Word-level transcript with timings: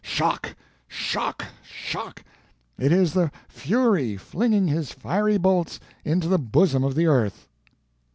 Shock! 0.03 0.55
Shock! 0.87 1.45
Shock! 1.61 2.23
It 2.79 2.91
is 2.91 3.13
the 3.13 3.31
Fury 3.47 4.17
flinging 4.17 4.67
his 4.67 4.91
fiery 4.91 5.37
bolts 5.37 5.79
into 6.03 6.27
the 6.27 6.39
bosom 6.39 6.83
of 6.83 6.95
the 6.95 7.05
earth. 7.05 7.47